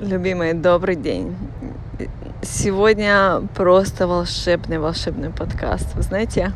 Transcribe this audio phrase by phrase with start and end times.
[0.00, 1.36] Любимый, добрый день.
[2.40, 5.92] Сегодня просто волшебный, волшебный подкаст.
[5.96, 6.52] Вы знаете,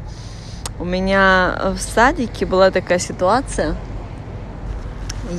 [0.78, 3.74] у меня в садике была такая ситуация.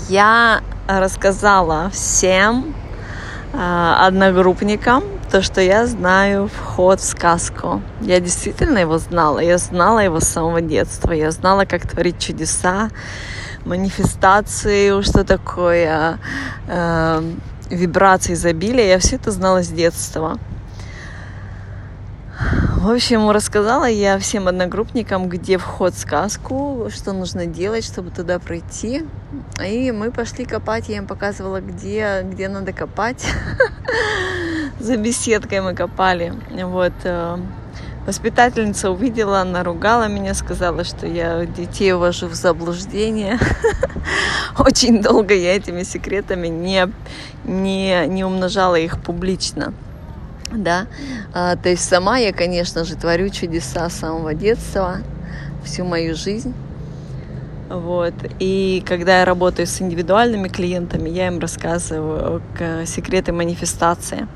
[0.09, 2.75] Я рассказала всем
[3.53, 7.81] э, одногруппникам то, что я знаю вход в сказку.
[8.01, 9.39] Я действительно его знала.
[9.39, 11.13] Я знала его с самого детства.
[11.13, 12.89] Я знала, как творить чудеса,
[13.63, 16.19] манифестации, что такое
[16.67, 17.21] э,
[17.73, 20.37] вибрации изобилия, я все это знала с детства.
[22.83, 28.39] В общем, рассказала я всем одногруппникам, где вход в сказку, что нужно делать, чтобы туда
[28.39, 29.05] пройти.
[29.65, 33.25] И мы пошли копать, я им показывала, где, где надо копать.
[34.79, 36.33] За беседкой мы копали.
[36.51, 36.93] Вот.
[38.05, 43.39] Воспитательница увидела, наругала меня, сказала, что я детей увожу в заблуждение.
[44.59, 46.91] Очень долго я этими секретами не,
[47.45, 49.73] не, не умножала их публично.
[50.51, 50.87] Да,
[51.33, 54.97] а, то есть сама я, конечно же, творю чудеса с самого детства,
[55.63, 56.53] всю мою жизнь.
[57.69, 58.13] Вот.
[58.39, 62.41] И когда я работаю с индивидуальными клиентами, я им рассказываю
[62.85, 64.27] секреты манифестации.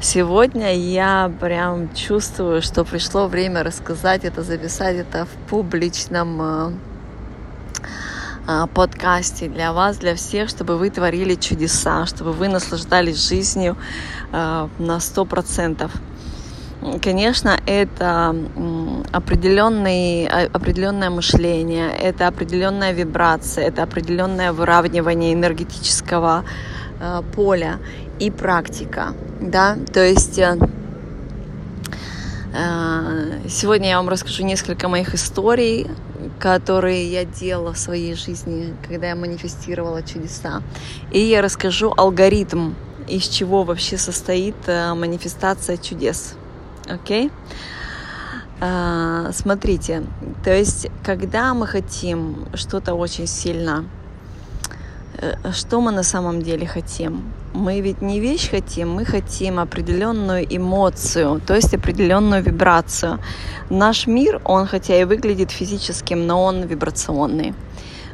[0.00, 6.72] Сегодня я прям чувствую, что пришло время рассказать это, записать это в публичном э,
[8.48, 13.76] э, подкасте для вас, для всех, чтобы вы творили чудеса, чтобы вы наслаждались жизнью
[14.32, 15.92] э, на сто процентов.
[17.02, 18.36] Конечно, это
[19.12, 26.44] определенный, определенное мышление, это определенная вибрация, это определенное выравнивание энергетического
[27.34, 27.78] поля
[28.18, 30.56] и практика, да, то есть э,
[32.52, 35.88] э, сегодня я вам расскажу несколько моих историй,
[36.38, 40.62] которые я делала в своей жизни, когда я манифестировала чудеса,
[41.10, 42.74] и я расскажу алгоритм,
[43.08, 46.34] из чего вообще состоит э, манифестация чудес,
[46.88, 47.26] окей?
[47.26, 47.32] Okay?
[49.32, 50.04] Смотрите,
[50.42, 53.84] то есть, когда мы хотим что-то очень сильно
[55.52, 57.24] что мы на самом деле хотим?
[57.54, 63.20] Мы ведь не вещь хотим, мы хотим определенную эмоцию, то есть определенную вибрацию.
[63.70, 67.54] Наш мир, он хотя и выглядит физическим, но он вибрационный.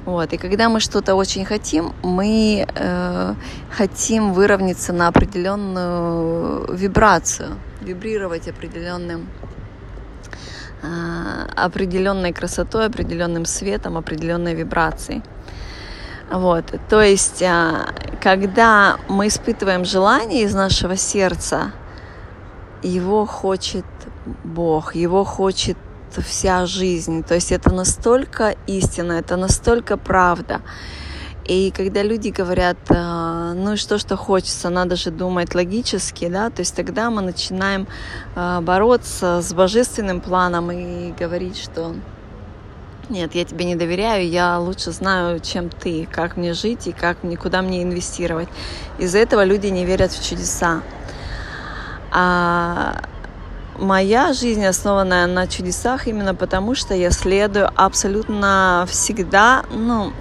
[0.04, 0.32] Вот.
[0.34, 3.34] И когда мы что-то очень хотим, мы э,
[3.70, 9.26] хотим выровняться на определенную вибрацию, вибрировать определенным
[10.82, 15.22] э, определенной красотой, определенным светом, определенной вибрацией.
[16.30, 21.72] Вот, то есть, а, когда мы испытываем желание из нашего сердца,
[22.82, 23.84] его хочет
[24.44, 25.76] Бог, его хочет
[26.18, 27.22] вся жизнь.
[27.22, 30.60] То есть это настолько истина, это настолько правда.
[31.46, 36.60] И когда люди говорят, а, ну что, что хочется, надо же думать логически, да, то
[36.60, 37.88] есть тогда мы начинаем
[38.36, 41.96] а, бороться с божественным планом и говорить, что
[43.10, 47.22] нет, я тебе не доверяю, я лучше знаю, чем ты, как мне жить и как
[47.22, 48.48] мне, куда мне инвестировать.
[48.98, 50.82] Из-за этого люди не верят в чудеса.
[52.12, 53.02] А
[53.78, 60.12] моя жизнь основанная на чудесах именно потому, что я следую абсолютно всегда, ну,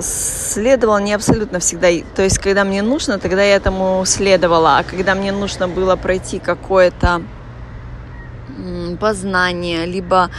[0.00, 1.88] следовала не абсолютно всегда.
[2.14, 4.78] То есть, когда мне нужно, тогда я этому следовала.
[4.78, 7.22] А когда мне нужно было пройти какое-то
[8.98, 10.30] познание, либо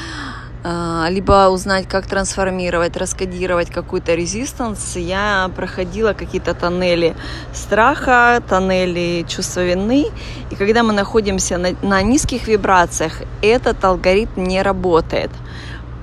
[0.64, 7.16] а, либо узнать, как трансформировать, раскодировать какую-то резистанс, я проходила какие-то тоннели
[7.52, 10.06] страха, тоннели чувства вины.
[10.52, 15.32] И когда мы находимся на, на низких вибрациях, этот алгоритм не работает.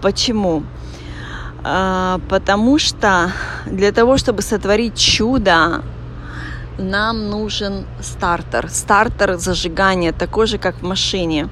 [0.02, 0.64] Почему?
[1.62, 3.30] А, потому что
[3.66, 5.82] для того, чтобы сотворить чудо,
[6.78, 8.68] нам нужен стартер.
[8.70, 11.48] Стартер зажигания, такой же, как в машине.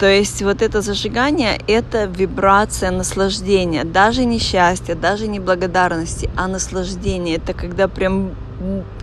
[0.00, 6.48] То есть вот это зажигание– это вибрация наслаждения, даже не счастья, даже не благодарности, а
[6.48, 7.36] наслаждение.
[7.36, 8.30] Это когда прям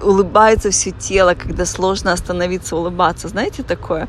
[0.02, 3.28] улыбается все тело, когда сложно остановиться улыбаться.
[3.28, 4.08] Знаете такое?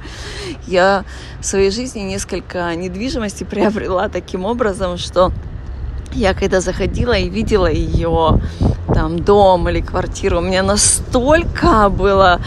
[0.66, 1.04] Я
[1.40, 5.30] в своей жизни несколько недвижимости приобрела таким образом, что
[6.12, 8.40] я когда заходила и видела ее
[8.94, 12.40] там дом или квартиру, у меня настолько было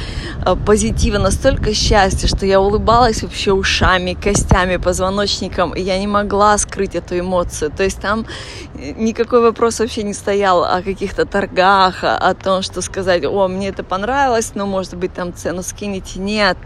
[0.46, 6.58] э, позитива, настолько счастья, что я улыбалась вообще ушами, костями, позвоночником, и я не могла
[6.58, 7.72] скрыть эту эмоцию.
[7.72, 8.26] То есть там
[8.74, 13.70] э, никакой вопрос вообще не стоял о каких-то торгах, о том, что сказать, о, мне
[13.70, 16.20] это понравилось, но, может быть, там цену скинете.
[16.20, 16.58] Нет.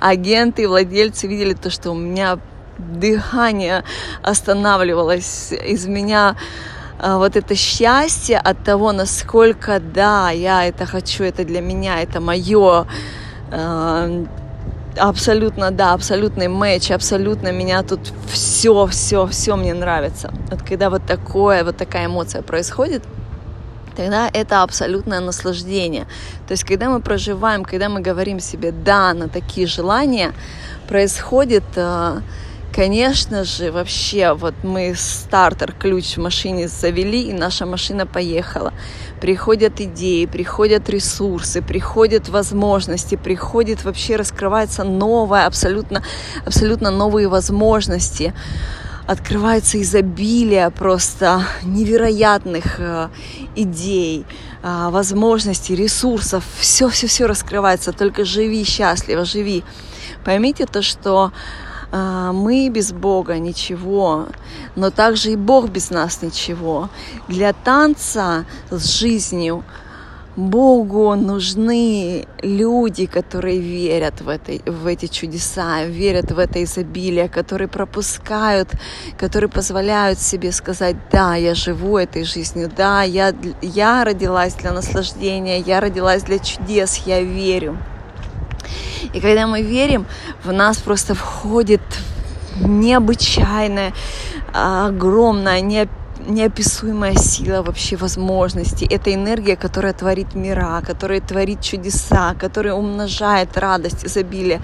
[0.00, 2.38] Агенты и владельцы видели то, что у меня
[2.92, 3.84] дыхание
[4.22, 6.36] останавливалось, из меня
[6.98, 12.20] а, вот это счастье от того, насколько, да, я это хочу, это для меня, это
[12.20, 12.86] мое,
[13.50, 14.24] а,
[14.96, 20.32] абсолютно, да, абсолютный матч, абсолютно меня тут все, все, все мне нравится.
[20.50, 23.02] Вот когда вот такое, вот такая эмоция происходит,
[23.96, 26.06] тогда это абсолютное наслаждение.
[26.46, 30.32] То есть, когда мы проживаем, когда мы говорим себе «да» на такие желания,
[30.88, 32.22] происходит а,
[32.74, 38.72] Конечно же, вообще, вот мы стартер, ключ в машине завели, и наша машина поехала.
[39.20, 46.02] Приходят идеи, приходят ресурсы, приходят возможности, приходит вообще раскрывается новое, абсолютно,
[46.46, 48.32] абсолютно новые возможности.
[49.06, 53.08] Открывается изобилие просто невероятных э,
[53.54, 54.24] идей,
[54.62, 56.42] э, возможностей, ресурсов.
[56.58, 57.92] Все-все-все раскрывается.
[57.92, 59.62] Только живи счастливо, живи.
[60.24, 61.32] Поймите то, что
[61.92, 64.26] мы без Бога ничего,
[64.76, 66.88] но также и Бог без нас ничего.
[67.28, 69.62] Для танца с жизнью
[70.36, 77.68] Богу нужны люди, которые верят в, это, в эти чудеса, верят в это изобилие, которые
[77.68, 78.70] пропускают,
[79.18, 85.58] которые позволяют себе сказать, да, я живу этой жизнью, да, я, я родилась для наслаждения,
[85.58, 87.76] я родилась для чудес, я верю.
[89.12, 90.06] И когда мы верим,
[90.44, 91.82] в нас просто входит
[92.60, 93.92] необычайная,
[94.52, 95.60] огромная,
[96.28, 98.86] неописуемая сила вообще возможностей.
[98.86, 104.60] Это энергия, которая творит мира, которая творит чудеса, которая умножает радость, изобилие.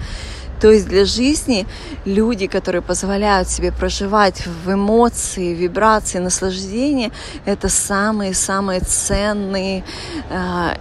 [0.61, 1.65] То есть для жизни
[2.05, 7.11] люди, которые позволяют себе проживать в эмоции, вибрации, наслаждения,
[7.45, 9.83] это самые-самые ценные
[10.29, 10.73] э,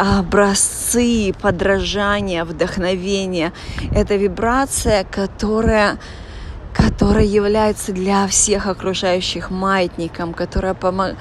[0.00, 3.52] образцы подражания, вдохновения.
[3.94, 5.98] Это вибрация, которая
[6.72, 11.18] которая является для всех окружающих маятником, которая помогает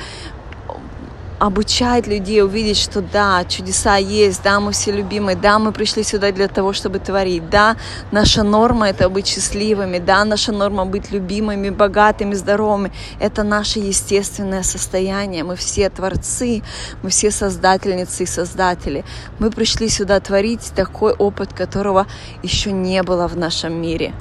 [1.39, 6.31] обучает людей увидеть, что да, чудеса есть, да, мы все любимые, да, мы пришли сюда
[6.31, 7.77] для того, чтобы творить, да,
[8.12, 14.63] наша норма это быть счастливыми, да, наша норма быть любимыми, богатыми, здоровыми, это наше естественное
[14.63, 16.62] состояние, мы все творцы,
[17.01, 19.06] мы все создательницы и создатели,
[19.39, 22.06] мы пришли сюда творить такой опыт, которого
[22.44, 24.13] еще не было в нашем мире.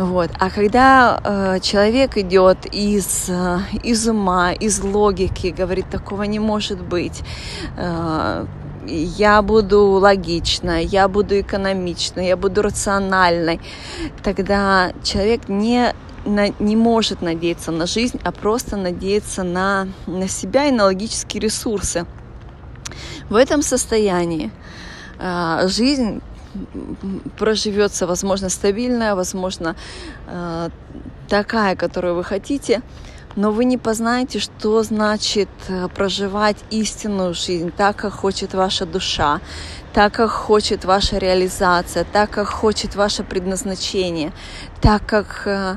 [0.00, 0.30] Вот.
[0.38, 6.80] А когда э, человек идет из, э, из ума, из логики, говорит, такого не может
[6.82, 7.22] быть,
[7.76, 8.46] э,
[8.86, 13.60] я буду логичной, я буду экономичной, я буду рациональной,
[14.22, 15.94] тогда человек не
[16.24, 21.42] на, не может надеяться на жизнь, а просто надеяться на, на себя и на логические
[21.42, 22.06] ресурсы.
[23.28, 24.50] В этом состоянии
[25.18, 26.22] э, жизнь
[27.38, 29.76] проживется, возможно, стабильная, возможно,
[30.26, 30.68] э,
[31.28, 32.82] такая, которую вы хотите,
[33.36, 39.40] но вы не познаете, что значит э, проживать истинную жизнь, так, как хочет ваша душа,
[39.92, 44.32] так, как хочет ваша реализация, так, как хочет ваше предназначение,
[44.80, 45.76] так, как э,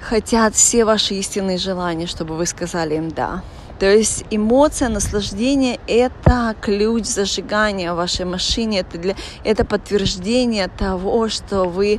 [0.00, 3.42] хотят все ваши истинные желания, чтобы вы сказали им «да».
[3.82, 11.64] То есть эмоция, наслаждение– это ключ зажигания вашей машине, это, для, это подтверждение того, что
[11.64, 11.98] вы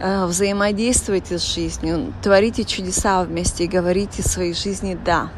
[0.00, 5.30] э, взаимодействуете с жизнью, творите чудеса вместе и говорите своей жизни «да».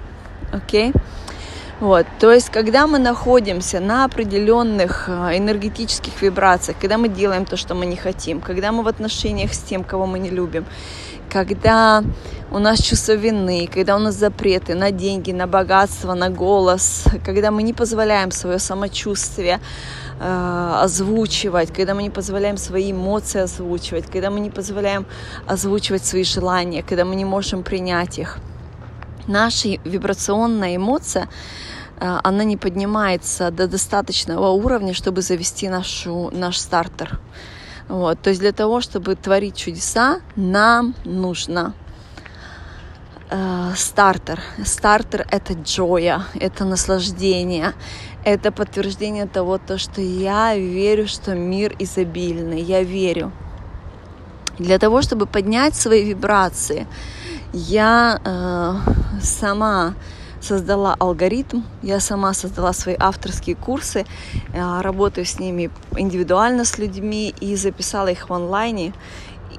[0.53, 0.95] Окей?
[1.81, 7.59] Вот, то есть, когда мы находимся на определенных э, энергетических вибрациях, когда мы делаем то,
[7.59, 10.65] что мы не хотим, когда мы в отношениях с тем, кого мы не любим,
[11.35, 12.05] когда
[12.53, 17.51] у нас чувство вины, когда у нас запреты на деньги, на богатство, на голос, когда
[17.51, 19.59] мы не позволяем свое самочувствие
[20.21, 25.07] э, озвучивать, когда мы не позволяем свои эмоции озвучивать, когда мы не позволяем
[25.49, 28.39] озвучивать свои желания, когда мы не можем принять их.
[29.27, 31.29] Наша вибрационная эмоция
[31.99, 37.19] э, она не поднимается до достаточного уровня, чтобы завести нашу, наш стартер.
[37.89, 38.21] Вот.
[38.21, 41.75] То есть для того, чтобы творить чудеса, нам нужно
[43.31, 44.41] э, стартер.
[44.65, 47.73] Стартер— это джоя, это наслаждение,
[48.25, 53.33] это подтверждение того, то, что я верю, что мир изобильный, я верю.
[54.59, 56.87] Для того, чтобы поднять свои вибрации,
[57.53, 59.95] я э, сама
[60.45, 64.05] создала алгоритм, я сама создала свои авторские курсы,
[64.53, 68.93] э, работаю с ними индивидуально с людьми и записала их в онлайне.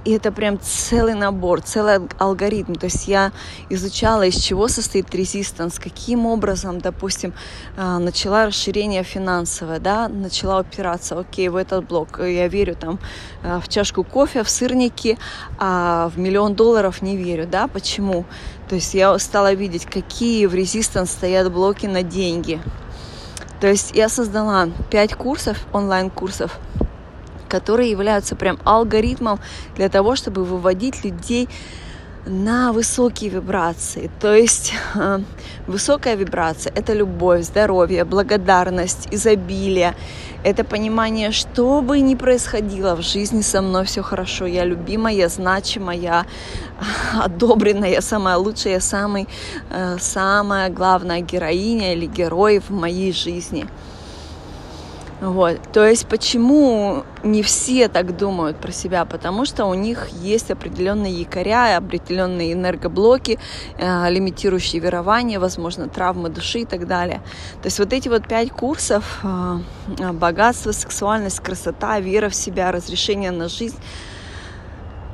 [0.04, 2.74] И это прям целый набор, целый алгоритм.
[2.74, 3.32] То есть я
[3.72, 7.34] изучала, из чего состоит резистанс, каким образом, допустим,
[7.76, 13.00] а, начала расширение финансовое, да, начала упираться, окей, в этот блок, я верю там
[13.42, 15.18] в чашку кофе, в сырники,
[15.58, 18.26] а в миллион долларов не верю, да, почему?
[18.70, 22.60] То есть я стала видеть, какие в резистанс стоят блоки на деньги.
[23.60, 26.60] То есть я создала 5 курсов, онлайн-курсов,
[27.48, 29.40] которые являются прям алгоритмом
[29.76, 31.48] для того, чтобы выводить людей
[32.26, 34.10] на высокие вибрации.
[34.20, 35.20] То есть э,
[35.68, 39.96] высокая вибрация– это любовь, здоровье, благодарность, изобилие.
[40.46, 44.46] Это понимание, что бы ни происходило в жизни со мной, все хорошо.
[44.46, 46.26] Я любимая, я значимая, я
[47.20, 49.28] одобренная, я самая лучшая, я самый,
[49.72, 53.66] э, самая главная героиня или герой в моей жизни–
[55.22, 55.60] вот.
[55.72, 59.06] То есть почему не все так думают про себя?
[59.06, 63.40] Потому что у них есть определенные якоря, определенные энергоблоки,
[63.78, 67.22] э, лимитирующие верования, возможно, травмы души и так далее.
[67.62, 69.60] То есть вот эти вот пять курсов э,–
[70.14, 73.78] богатство, сексуальность, красота, вера в себя, разрешение на жизнь–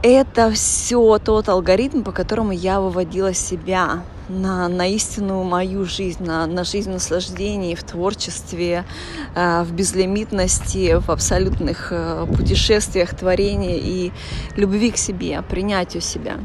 [0.04, 4.02] это все тот алгоритм, по которому я выводила себя
[4.32, 8.86] на, на истинную мою жизнь, на, на жизнь в наслаждении, в творчестве,
[9.36, 14.12] э, в безлимитности, в абсолютных э, путешествиях, творении и
[14.56, 16.40] любви к себе, принятию себя.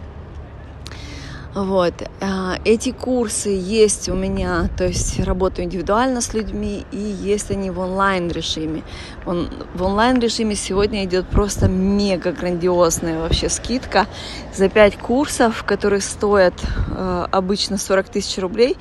[1.56, 1.94] Вот.
[2.20, 7.70] А, эти курсы есть у меня, то есть работаю индивидуально с людьми, и есть они
[7.70, 8.82] в онлайн режиме.
[9.24, 14.06] Он, в онлайн режиме сегодня идет просто мега грандиозная вообще скидка
[14.54, 16.52] за 5 курсов, которые стоят
[16.94, 18.76] э, обычно 40 тысяч рублей.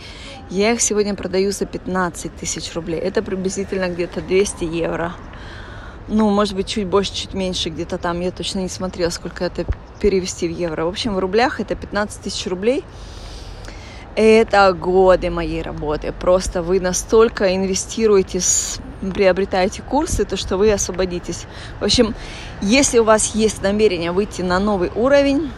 [0.49, 2.99] Я их сегодня продаю за 15 тысяч рублей.
[2.99, 5.13] Это приблизительно где-то 200 евро
[6.07, 9.65] ну, может быть, чуть больше, чуть меньше, где-то там, я точно не смотрела, сколько это
[9.99, 10.85] перевести в евро.
[10.85, 12.83] В общем, в рублях это 15 тысяч рублей.
[14.15, 16.13] Это годы моей работы.
[16.13, 18.39] Просто вы настолько инвестируете,
[19.13, 21.45] приобретаете курсы, то что вы освободитесь.
[21.81, 22.15] В общем,
[22.61, 25.51] если у вас есть намерение выйти на новый уровень,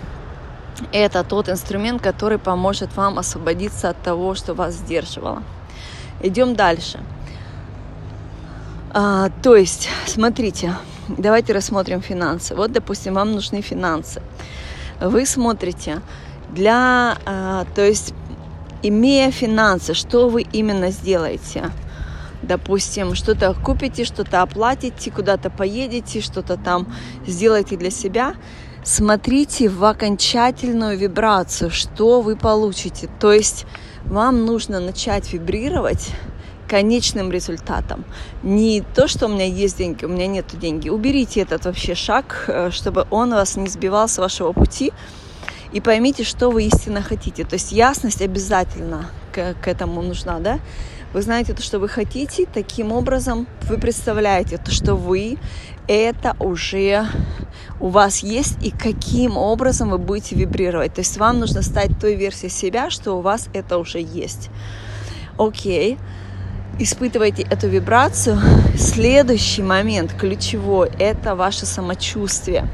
[0.92, 5.44] это тот инструмент, который поможет вам освободиться от того, что вас сдерживало.
[6.22, 7.00] Идем дальше.
[9.00, 10.74] А, то есть, смотрите,
[11.08, 12.56] давайте рассмотрим финансы.
[12.56, 14.24] Вот, допустим, вам нужны финансы.
[15.00, 16.02] Вы смотрите
[16.50, 18.16] для, а, то есть,
[18.82, 21.70] имея финансы, что вы именно сделаете?
[22.42, 26.88] Допустим, что-то купите, что-то оплатите, куда-то поедете, что-то там
[27.28, 28.34] сделаете для себя.
[28.84, 33.08] Смотрите в окончательную вибрацию, что вы получите.
[33.20, 33.68] То есть
[34.06, 36.10] вам нужно начать вибрировать
[36.68, 38.04] конечным результатом.
[38.44, 40.90] Не то, что у меня есть деньги, у меня нет деньги.
[40.90, 44.92] Уберите этот вообще шаг, э, чтобы он вас не сбивал с вашего пути.
[45.74, 47.44] И поймите, что вы истинно хотите.
[47.44, 50.60] То есть ясность обязательно к, к этому нужна, да?
[51.14, 55.38] Вы знаете то, что вы хотите, таким образом вы представляете то, что вы
[55.88, 57.06] это уже
[57.80, 60.94] у вас есть и каким образом вы будете вибрировать.
[60.94, 64.50] То есть вам нужно стать той версией себя, что у вас это уже есть.
[65.38, 65.94] Окей.
[65.94, 65.98] Okay
[66.80, 68.40] испытываете эту вибрацию,
[68.78, 72.68] следующий момент ключевой– это ваше самочувствие.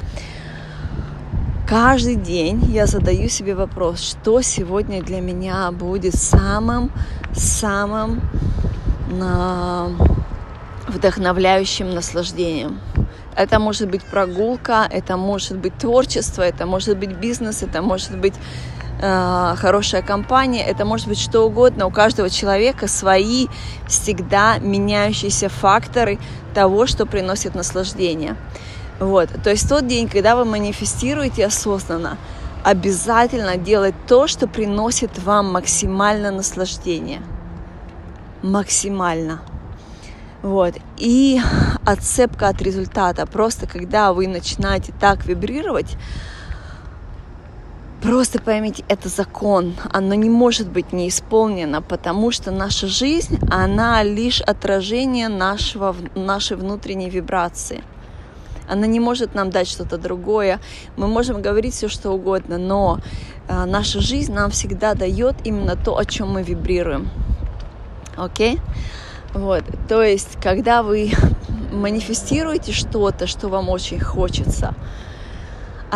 [1.67, 6.91] Каждый день я задаю себе вопрос, что сегодня для меня будет самым,
[7.33, 8.21] самым
[9.09, 9.89] на
[10.87, 12.79] вдохновляющим наслаждением.
[13.35, 18.35] Это может быть прогулка, это может быть творчество, это может быть бизнес, это может быть
[19.03, 21.87] хорошая компания, это может быть что угодно.
[21.87, 23.47] У каждого человека свои
[23.87, 26.19] всегда меняющиеся факторы
[26.53, 28.37] того, что приносит наслаждение.
[28.99, 29.29] Вот.
[29.43, 32.17] То есть тот день, когда вы манифестируете осознанно,
[32.63, 37.21] обязательно делать то, что приносит вам максимально наслаждение.
[38.41, 39.41] Максимально.
[40.41, 40.75] Вот.
[40.97, 41.41] И
[41.85, 43.25] отцепка от результата.
[43.25, 45.97] Просто когда вы начинаете так вибрировать,
[48.03, 54.03] Просто поймите, это закон, оно не может быть не исполнено, потому что наша жизнь, она
[54.03, 57.81] лишь отражение нашего, нашей внутренней вибрации.
[58.69, 60.59] Она не может нам дать что-то другое.
[60.97, 62.99] Мы можем говорить все, что угодно, но
[63.47, 67.09] э, наша жизнь нам всегда дает именно то, о чем мы вибрируем.
[68.17, 68.55] Окей?
[68.55, 68.61] Okay?
[69.33, 71.11] Вот, то есть, когда вы
[71.71, 74.75] манифестируете что-то, что вам очень хочется,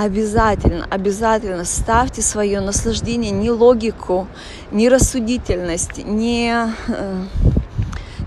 [0.04, 4.27] обязательно, обязательно ставьте свое наслаждение, не логику,
[4.72, 6.54] не рассудительность, не,
[6.88, 7.24] э,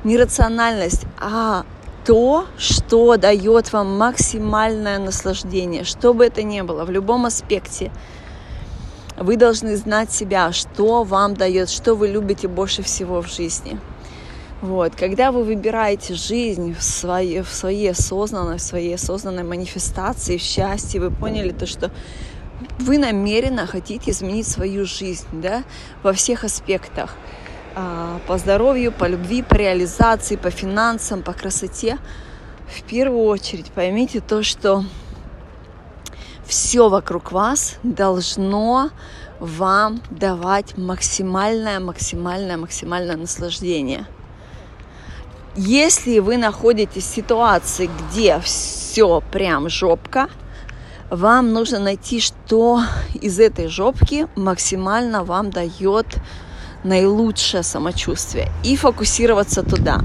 [0.02, 1.64] не рациональность, а
[2.04, 7.92] то, что дает вам максимальное наслаждение, что бы это ни было, в любом аспекте.
[9.16, 13.78] Вы должны знать себя, что вам дает, что вы любите больше всего в жизни.
[14.60, 14.94] Вот.
[14.94, 21.00] Когда вы выбираете жизнь в своей, в своей осознанной, в своей осознанной манифестации, в счастье,
[21.00, 21.90] вы поняли то, что
[22.78, 25.64] вы намеренно хотите изменить свою жизнь да,
[26.02, 27.16] во всех аспектах.
[27.74, 31.98] А, по здоровью, по любви, по реализации, по финансам, по красоте.
[32.66, 34.84] В первую очередь поймите то, что
[36.44, 38.90] все вокруг вас должно
[39.38, 44.06] вам давать максимальное, максимальное, максимальное наслаждение.
[45.56, 50.28] Если вы находитесь в ситуации, где все прям жопка,
[51.10, 52.82] вам нужно найти, что
[53.20, 56.06] из этой жопки максимально вам дает
[56.84, 60.00] наилучшее самочувствие и фокусироваться туда.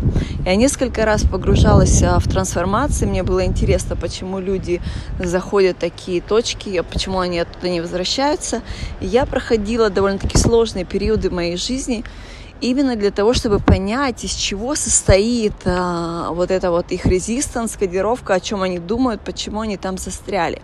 [0.46, 4.82] Я несколько раз погружалась а, в трансформации, мне было интересно, почему люди
[5.20, 8.62] заходят в такие точки, почему они оттуда не возвращаются.
[9.00, 12.04] И я проходила довольно-таки сложные периоды моей жизни,
[12.62, 18.36] именно для того, чтобы понять, из чего состоит а, вот эта вот их резистанс, кодировка,
[18.36, 20.62] о чем они думают, почему они там застряли.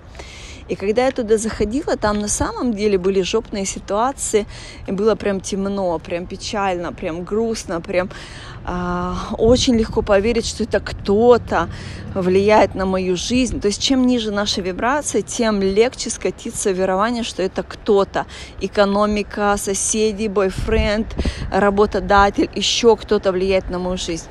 [0.72, 4.46] И когда я туда заходила, там на самом деле были жопные ситуации,
[4.88, 8.10] и было прям темно, прям печально, прям грустно, прям
[8.66, 11.70] очень легко поверить, что это кто-то
[12.14, 13.60] влияет на мою жизнь.
[13.60, 18.26] То есть чем ниже наша вибрация, тем легче скатиться в верование, что это кто-то.
[18.60, 21.08] Экономика, соседи, бойфренд,
[21.52, 24.28] работодатель, еще кто-то влияет на мою жизнь.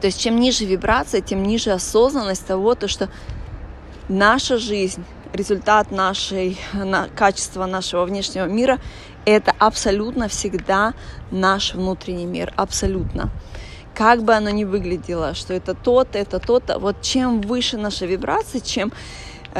[0.00, 3.08] То есть чем ниже вибрация, тем ниже осознанность того, то, что
[4.08, 8.78] наша жизнь результат нашей, на, качества нашего внешнего мира,
[9.30, 10.94] это абсолютно всегда
[11.30, 13.30] наш внутренний мир, абсолютно.
[13.94, 18.60] Как бы оно ни выглядело, что это то-то, это то-то, вот чем выше наша вибрация,
[18.60, 18.92] чем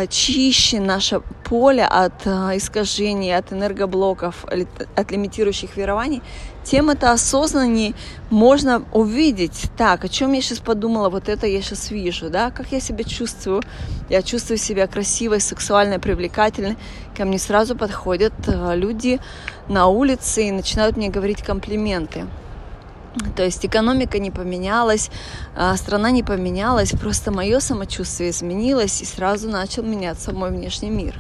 [0.09, 4.45] чище наше поле от э, искажений, от энергоблоков,
[4.97, 6.23] от лимитирующих верований,
[6.63, 7.95] тем это осознаннее
[8.31, 9.71] можно увидеть.
[9.77, 13.05] Так, о чем я сейчас подумала, вот это я сейчас вижу, да, как я себя
[13.05, 13.63] чувствую.
[14.11, 16.77] Я чувствую себя красивой, сексуальной, привлекательной.
[17.17, 19.19] Ко мне сразу подходят э, люди
[19.69, 22.27] на улице и начинают мне говорить комплименты.
[23.37, 25.11] То есть экономика не поменялась,
[25.57, 31.15] а, страна не поменялась, просто мое самочувствие изменилось и сразу начал меняться мой внешний мир.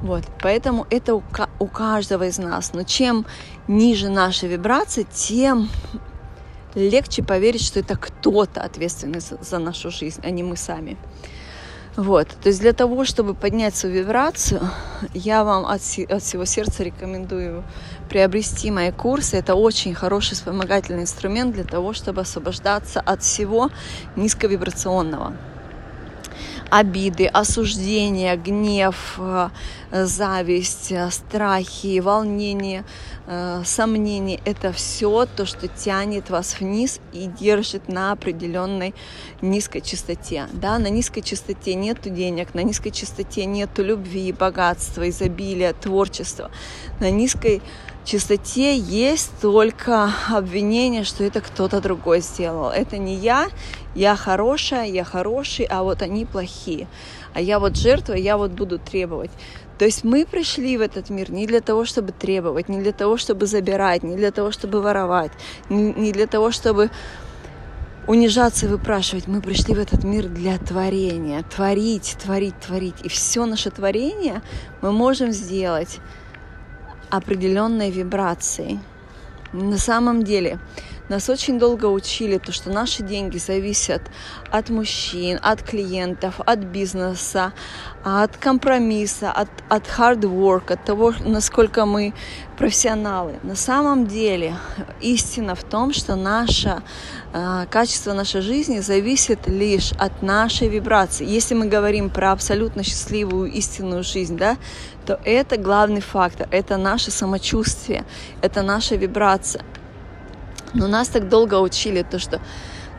[0.00, 2.74] Вот, поэтому это у, каждого из нас.
[2.74, 3.24] Но чем
[3.68, 5.70] ниже наша вибрация, тем
[6.74, 10.98] легче поверить, что это кто-то ответственный за нашу жизнь, а не мы сами.
[11.96, 14.60] Вот, то есть для того, чтобы поднять свою вибрацию,
[15.14, 17.62] я вам от, от всего сердца рекомендую
[18.08, 19.36] приобрести мои курсы.
[19.36, 23.70] Это очень хороший вспомогательный инструмент для того, чтобы освобождаться от всего
[24.16, 25.34] низковибрационного
[26.70, 29.48] обиды, осуждения, гнев, э,
[29.92, 32.84] зависть, э, страхи, волнение,
[33.26, 34.40] э, сомнения.
[34.44, 38.94] Это все то, что тянет вас вниз и держит на определенной
[39.40, 40.46] низкой частоте.
[40.52, 46.50] Да, на низкой частоте нету денег, на низкой частоте нету любви, богатства, изобилия, творчества.
[47.00, 47.62] На низкой
[48.04, 52.70] чистоте есть только обвинение, что это кто-то другой сделал.
[52.70, 53.48] Это не я,
[53.94, 56.86] я хорошая, я хороший, а вот они плохие.
[57.34, 59.30] А я вот жертва, я вот буду требовать.
[59.78, 63.16] То есть мы пришли в этот мир не для того, чтобы требовать, не для того,
[63.16, 65.32] чтобы забирать, не для того, чтобы воровать,
[65.68, 66.90] не для того, чтобы
[68.06, 69.26] унижаться и выпрашивать.
[69.26, 71.42] Мы пришли в этот мир для творения.
[71.42, 72.94] Творить, творить, творить.
[73.02, 74.42] И все наше творение
[74.80, 75.98] мы можем сделать
[77.16, 78.80] определенной вибрацией.
[79.52, 80.58] На самом деле,
[81.08, 84.00] нас очень долго учили, то, что наши деньги зависят
[84.50, 87.52] от мужчин, от клиентов, от бизнеса,
[88.02, 92.14] от компромисса, от, от hard work, от того, насколько мы
[92.56, 93.34] профессионалы.
[93.42, 94.56] На самом деле
[95.02, 96.82] истина в том, что наше
[97.34, 101.26] э, качество нашей жизни зависит лишь от нашей вибрации.
[101.26, 104.56] Если мы говорим про абсолютно счастливую истинную жизнь, да,
[105.06, 108.04] то это главный фактор, это наше самочувствие,
[108.42, 109.62] это наша вибрация.
[110.72, 112.40] Но нас так долго учили то, что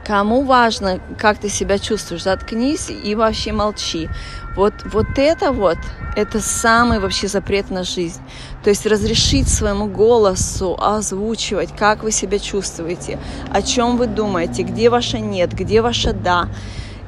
[0.05, 4.07] кому важно, как ты себя чувствуешь, заткнись и вообще молчи.
[4.55, 5.77] Вот, вот это вот,
[6.15, 8.21] это самый вообще запрет на жизнь.
[8.63, 13.19] То есть разрешить своему голосу озвучивать, как вы себя чувствуете,
[13.51, 16.47] о чем вы думаете, где ваше нет, где ваше да.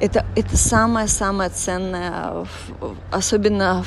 [0.00, 2.46] Это, это самое-самое ценное,
[3.10, 3.84] особенно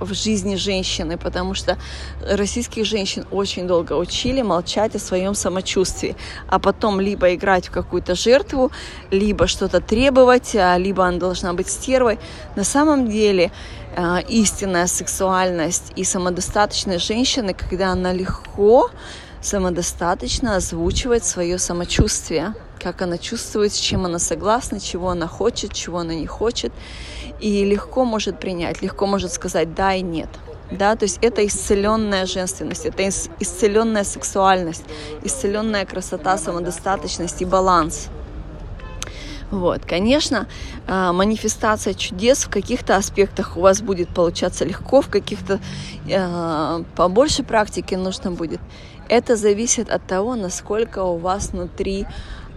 [0.00, 1.76] в жизни женщины, потому что
[2.20, 6.16] российских женщин очень долго учили молчать о своем самочувствии,
[6.48, 8.70] а потом либо играть в какую-то жертву,
[9.10, 12.18] либо что-то требовать, а, либо она должна быть стервой.
[12.56, 13.52] На самом деле
[13.96, 18.90] э, истинная сексуальность и самодостаточность женщины, когда она легко
[19.42, 25.98] самодостаточно озвучивает свое самочувствие, как она чувствует, с чем она согласна, чего она хочет, чего
[25.98, 26.72] она не хочет,
[27.40, 30.28] и легко может принять, легко может сказать да и нет.
[30.70, 34.84] Да, то есть это исцеленная женственность, это исцеленная сексуальность,
[35.24, 38.08] исцеленная красота, самодостаточность и баланс.
[39.50, 40.46] Вот, конечно,
[40.86, 45.58] а, манифестация чудес в каких-то аспектах у вас будет получаться легко, в каких-то
[46.08, 48.60] э, побольше практики нужно будет.
[49.08, 52.06] Это зависит от того, насколько у вас внутри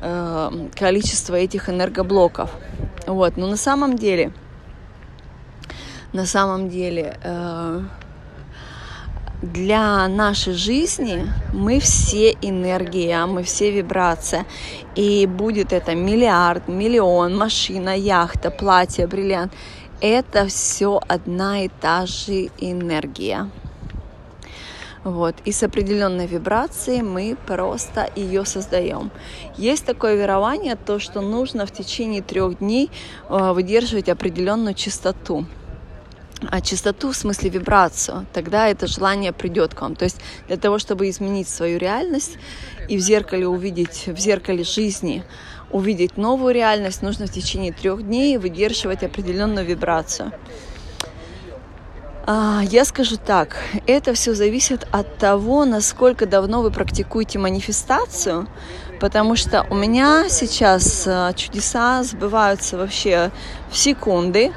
[0.04, 2.52] э, количество этих энергоблоков.
[3.08, 4.32] Вот, но на самом деле,
[6.14, 7.82] на самом деле, э,
[9.44, 14.46] для нашей жизни мы все энергия, мы все вибрация.
[14.96, 19.52] И будет это миллиард, миллион, машина, яхта, платье, бриллиант.
[20.00, 23.50] Это все одна и та же энергия.
[25.04, 25.36] Вот.
[25.46, 29.12] И с определенной вибрацией мы просто ее создаем.
[29.58, 32.90] Есть такое верование, то, что нужно в течение трех дней
[33.30, 35.46] э, выдерживать определенную частоту
[36.50, 39.96] а чистоту в смысле вибрацию, тогда это желание придет к вам.
[39.96, 42.38] То есть для того, чтобы изменить свою реальность
[42.90, 45.24] и в зеркале увидеть, в зеркале жизни
[45.72, 50.32] увидеть новую реальность, нужно в течение трех дней выдерживать определенную вибрацию.
[52.26, 58.48] А, я скажу так, это все зависит от того, насколько давно вы практикуете манифестацию,
[59.02, 63.30] потому что у меня сейчас а, чудеса сбываются вообще
[63.70, 64.54] в секунды,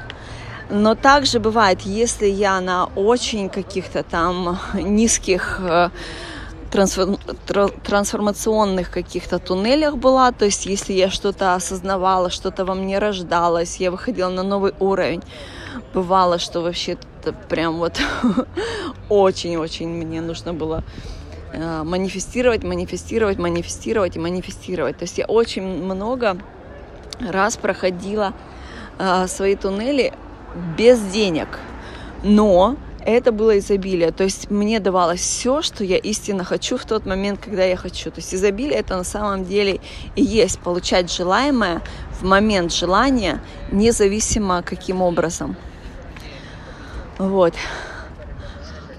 [0.70, 5.90] но также бывает, если я на очень каких-то там низких э,
[6.70, 13.90] трансформационных каких-то туннелях была, то есть если я что-то осознавала, что-то во мне рождалось, я
[13.90, 15.24] выходила на новый уровень,
[15.94, 18.00] бывало, что вообще это прям вот
[19.08, 20.84] очень-очень мне нужно было
[21.52, 24.98] э, манифестировать, манифестировать, манифестировать и манифестировать.
[24.98, 26.36] То есть я очень много
[27.20, 28.32] раз проходила
[28.98, 30.12] э, свои туннели
[30.78, 31.48] без денег,
[32.22, 34.12] но это было изобилие.
[34.12, 38.10] То есть мне давалось все, что я истинно хочу в тот момент, когда я хочу.
[38.10, 39.80] То есть изобилие это на самом деле
[40.14, 41.82] и есть получать желаемое
[42.20, 43.40] в момент желания,
[43.72, 45.56] независимо каким образом.
[47.18, 47.54] Вот.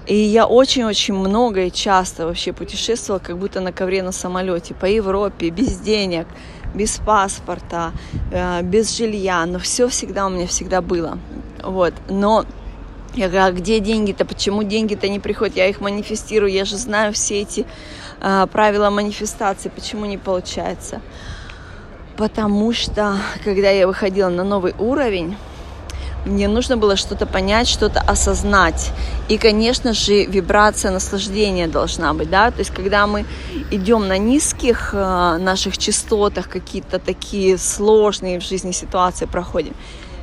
[0.06, 4.86] И я очень-очень много и часто вообще путешествовала, как будто на ковре на самолете, по
[4.86, 6.26] Европе, без денег,
[6.74, 7.92] без паспорта,
[8.32, 11.18] э, без жилья, но все всегда у меня всегда было.
[11.62, 11.92] Вот.
[12.08, 12.46] Но
[13.14, 14.24] я говорю, а где деньги-то?
[14.24, 15.56] Почему деньги-то не приходят?
[15.56, 17.66] Я их манифестирую, я же знаю все эти
[18.20, 19.68] а, правила манифестации.
[19.68, 21.00] Почему не получается?
[22.16, 25.36] Потому что, когда я выходила на новый уровень,
[26.24, 28.92] мне нужно было что-то понять, что-то осознать.
[29.28, 33.24] И, конечно же, вибрация наслаждения должна быть, да, то есть когда мы
[33.70, 39.74] идем на низких э, наших частотах, какие-то такие сложные в жизни ситуации проходим,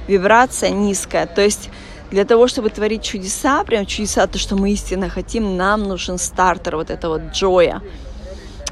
[0.08, 1.70] вибрация низкая, то есть
[2.12, 6.76] для того, чтобы творить чудеса, прям чудеса, то, что мы истинно хотим, нам нужен стартер
[6.76, 7.82] вот этого джоя.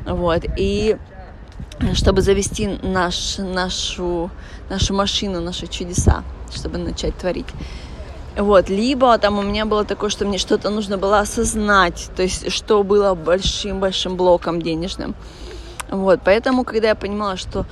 [0.06, 0.44] Вот.
[0.58, 0.98] И
[1.93, 4.30] чтобы завести наш, нашу,
[4.69, 7.48] нашу машину, наши чудеса, чтобы начать творить.
[8.38, 12.52] Вот, либо там у меня было такое, что мне что-то нужно было осознать, то есть
[12.52, 15.13] что было большим-большим блоком денежным.
[15.91, 17.65] Вот, поэтому, когда я понимала, что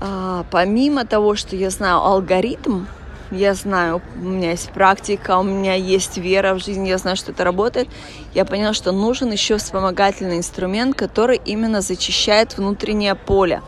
[0.00, 2.84] а, помимо того, что я знаю алгоритм,
[3.34, 7.32] я знаю, у меня есть практика, у меня есть вера в жизнь, я знаю, что
[7.32, 7.88] это работает,
[8.34, 13.62] я поняла, что нужен еще вспомогательный инструмент, который именно зачищает внутреннее поле.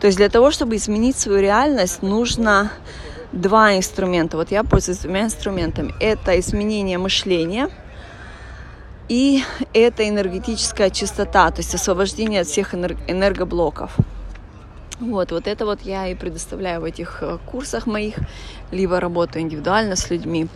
[0.00, 2.72] То есть для того, чтобы изменить свою реальность, нужно
[3.32, 4.36] два инструмента.
[4.36, 5.94] Вот я пользуюсь двумя инструментами.
[6.00, 7.68] Это изменение мышления
[9.08, 9.42] и
[9.74, 13.92] это энергетическая чистота, то есть освобождение от всех энергоблоков.
[15.02, 18.14] Вот, вот это вот я и предоставляю в этих э, курсах моих,
[18.70, 20.46] либо работаю индивидуально с людьми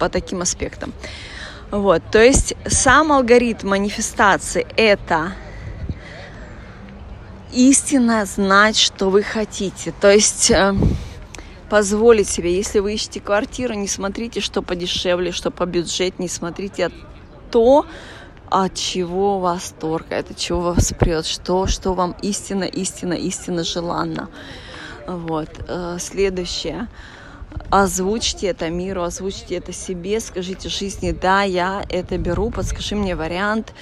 [0.00, 0.94] по таким аспектам.
[1.70, 5.34] Вот, то есть сам алгоритм манифестации– это
[7.52, 9.92] истинно знать, что вы хотите.
[10.00, 10.74] То есть э,
[11.68, 16.90] позволить себе, если вы ищете квартиру, не смотрите, что подешевле, что по бюджет, не смотрите
[17.50, 17.84] то,
[18.50, 24.28] от чего вас торкает, от чего вас прет, что, что вам истинно, истинно, истинно желанно.
[25.06, 25.48] Вот.
[25.68, 26.88] Э, следующее.
[27.70, 33.72] озвучьте это миру, озвучьте это себе, скажите жизни, да, я это беру, подскажи мне вариант,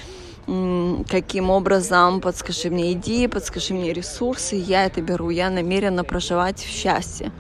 [1.08, 6.68] каким образом, подскажи мне идеи, подскажи мне ресурсы, я это беру, я намерена проживать в
[6.68, 7.32] счастье.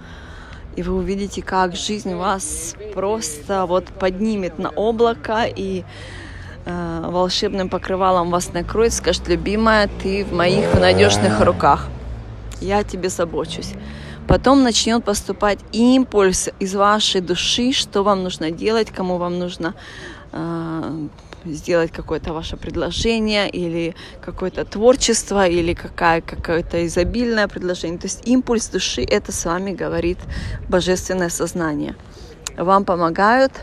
[0.76, 5.84] И вы увидите, как жизнь вас просто вот поднимет на облако и
[6.66, 11.88] волшебным покрывалом вас накроет, скажет, любимая, ты в моих надежных руках.
[12.60, 13.74] Я тебе забочусь.
[14.26, 19.74] Потом начнет поступать импульс из вашей души, что вам нужно делать, кому вам нужно
[20.32, 21.08] э,
[21.44, 27.98] сделать какое-то ваше предложение или какое-то творчество или какая, какое-то изобильное предложение.
[27.98, 30.18] То есть импульс души– это с вами говорит
[30.70, 31.94] божественное сознание.
[32.56, 33.60] Вам помогают э,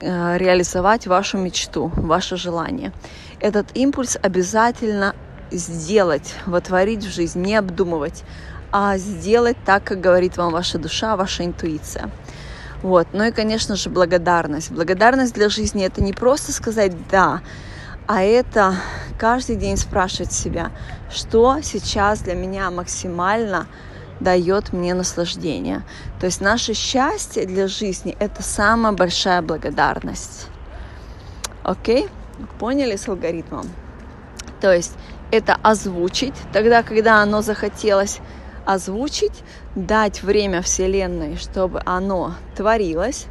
[0.00, 2.92] реализовать вашу мечту, ваше желание.
[3.40, 5.14] Этот импульс обязательно
[5.50, 8.24] сделать, вотворить в жизнь, не обдумывать,
[8.72, 12.10] а сделать так, как говорит вам ваша душа, ваша интуиция.
[12.82, 13.08] Вот.
[13.12, 14.70] Ну и, конечно же, благодарность.
[14.70, 17.40] Благодарность для жизни это не просто сказать «да»,
[18.06, 18.74] а это
[19.18, 20.72] каждый день спрашивать себя,
[21.10, 23.66] что сейчас для меня максимально
[24.20, 25.82] дает мне наслаждение.
[26.20, 30.48] То есть наше счастье для жизни– это самая большая благодарность.
[31.64, 32.08] Окей?
[32.58, 33.66] Поняли с алгоритмом?
[34.60, 34.92] То есть
[35.30, 38.20] это озвучить тогда, когда оно захотелось,
[38.66, 39.42] озвучить,
[39.74, 43.26] дать время Вселенной, чтобы оно творилось.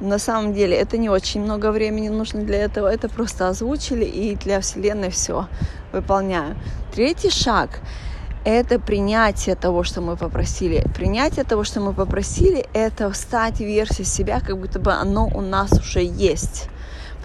[0.00, 4.36] На самом деле это не очень много времени нужно для этого, это просто озвучили и
[4.36, 5.48] для Вселенной все
[5.92, 6.56] выполняю.
[6.92, 7.70] Третий шаг–
[8.48, 10.84] это принятие того, что мы попросили.
[10.94, 15.72] Принятие того, что мы попросили, это стать версией себя, как будто бы оно у нас
[15.72, 16.68] уже есть.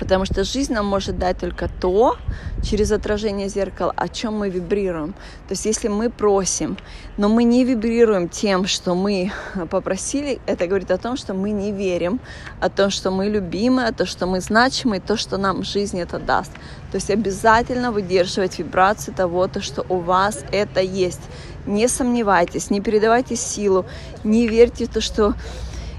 [0.04, 2.18] Потому что жизнь нам может дать только то,
[2.62, 5.14] через отражение зеркала, о чем мы вибрируем.
[5.48, 6.78] То есть если мы просим,
[7.16, 9.32] но мы не вибрируем тем, что мы
[9.70, 12.20] попросили, это говорит о том, что мы не верим,
[12.60, 16.20] о том, что мы любимы, о том, что мы значимы, то, что нам жизнь это
[16.20, 16.52] даст.
[16.92, 21.22] То есть обязательно выдерживать вибрации того, то, что у вас это есть.
[21.66, 23.86] Не сомневайтесь, не передавайте силу,
[24.26, 25.34] не верьте в то, что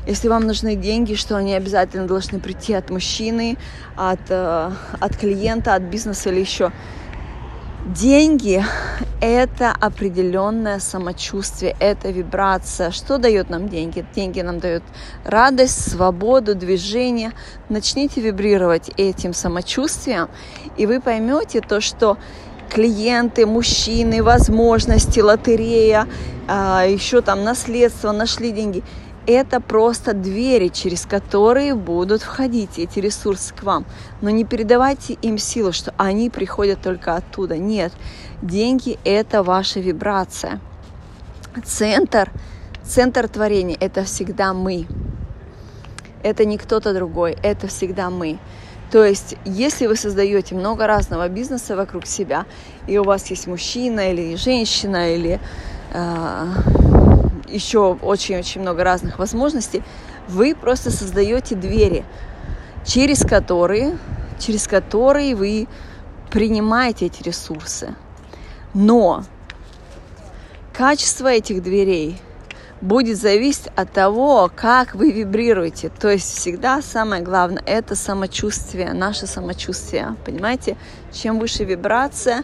[0.06, 3.56] если вам нужны деньги, что они обязательно должны прийти от мужчины,
[3.96, 6.72] от, э, от клиента, от бизнеса или еще.
[7.86, 8.64] Деньги–
[9.20, 12.90] это определенное самочувствие, это вибрация.
[12.90, 14.04] Что дает нам деньги?
[14.14, 14.82] Деньги нам дают
[15.22, 17.32] радость, свободу, движение.
[17.68, 20.28] Начните вибрировать этим самочувствием,
[20.78, 22.16] и вы поймете то, что
[22.70, 26.08] клиенты, мужчины, возможности, лотерея,
[26.48, 28.82] а, еще там наследство, нашли деньги–
[29.26, 33.84] это просто двери, через которые будут входить эти ресурсы к вам.
[34.20, 37.56] Но не передавайте им силу, что они приходят только оттуда.
[37.56, 37.92] Нет,
[38.42, 40.60] деньги– это ваша вибрация.
[41.64, 42.30] Центр,
[42.82, 44.86] центр творения– это всегда мы.
[46.22, 48.38] Это не кто-то другой, это всегда мы.
[48.90, 52.46] То есть, если вы создаете много разного бизнеса вокруг себя,
[52.86, 55.40] и у вас есть мужчина или женщина, или
[55.92, 56.46] э,
[57.48, 59.82] еще очень-очень много разных возможностей,
[60.28, 62.04] вы просто создаете двери,
[62.84, 63.98] через которые,
[64.38, 65.68] через которые вы
[66.30, 67.94] принимаете эти ресурсы.
[68.72, 69.24] Но
[70.72, 72.20] качество этих дверей
[72.80, 75.88] будет зависеть от того, как вы вибрируете.
[75.88, 80.16] То есть всегда самое главное– это самочувствие, наше самочувствие.
[80.24, 80.76] Понимаете?
[81.12, 82.42] Чем выше вибрация,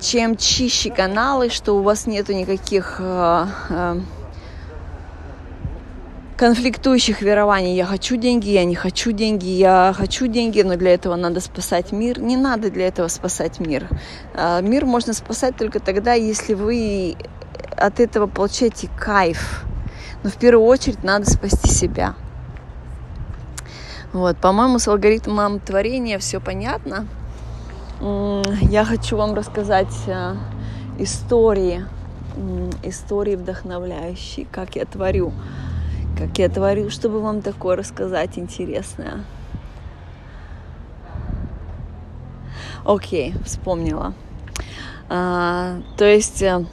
[0.00, 4.00] чем чище каналы, что у вас нету никаких э, э,
[6.36, 7.76] конфликтующих верований.
[7.76, 11.92] Я хочу деньги, я не хочу деньги, я хочу деньги, но для этого надо спасать
[11.92, 12.20] мир.
[12.20, 13.88] Не надо для этого спасать мир.
[14.34, 17.16] Э, мир можно спасать только тогда, если вы
[17.76, 19.64] от этого получаете кайф.
[20.22, 22.14] Но в первую очередь надо спасти себя.
[24.12, 27.06] Вот, по-моему, с алгоритмом творения все понятно
[28.00, 30.34] я хочу вам рассказать э,
[30.98, 31.84] истории,
[32.82, 35.32] истории вдохновляющие, как я творю,
[36.18, 39.24] как я творю, чтобы вам такое рассказать интересное.
[42.84, 44.12] Окей, вспомнила.
[45.08, 46.66] А, то есть э,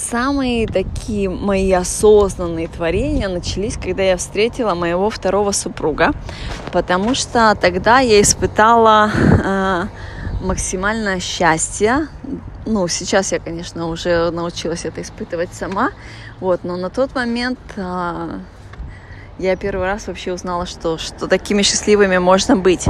[0.00, 6.12] самые такие мои осознанные творения начались, когда я встретила моего второго супруга,
[6.72, 9.84] потому что тогда я испытала э,
[10.42, 12.08] максимальное счастье.
[12.66, 15.90] Ну, сейчас я, конечно, уже научилась это испытывать сама,
[16.40, 18.38] вот, но на тот момент э,
[19.38, 22.86] я первый раз вообще узнала, что, что такими счастливыми можно быть.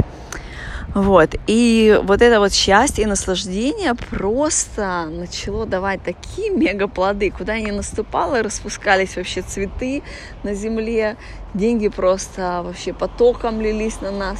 [0.93, 1.35] Вот.
[1.47, 7.31] И вот это вот счастье и наслаждение просто начало давать такие мега плоды.
[7.31, 10.03] Куда не наступала, распускались вообще цветы
[10.43, 11.15] на земле.
[11.53, 14.39] Деньги просто вообще потоком лились на нас.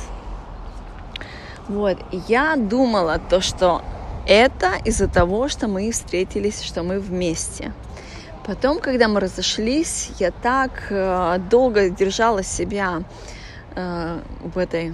[1.69, 1.97] Вот.
[2.27, 3.81] Я думала то, что
[4.27, 7.73] это из-за того, что мы встретились, что мы вместе.
[8.45, 13.03] Потом, когда мы разошлись, я так э, долго держала себя
[13.75, 14.93] э, в этой